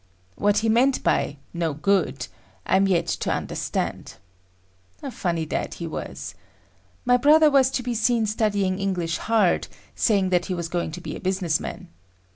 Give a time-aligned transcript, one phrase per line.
[0.35, 2.25] What he meant by "no good"
[2.65, 4.15] I am yet to understand.
[5.03, 6.33] A funny dad he was.
[7.05, 11.01] My brother was to be seen studying English hard, saying that he was going to
[11.01, 11.89] be a businessman.